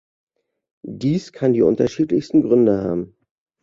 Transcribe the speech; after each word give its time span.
Dies 0.95 1.31
kann 1.31 1.53
die 1.53 1.61
unterschiedlichsten 1.61 2.41
Gründe 2.41 2.81
haben. 2.81 3.15